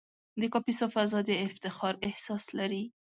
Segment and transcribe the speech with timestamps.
[0.39, 2.83] د کاپیسا فضا د افتخار احساس لري.